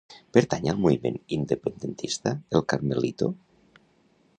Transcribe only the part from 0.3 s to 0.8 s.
Pertany al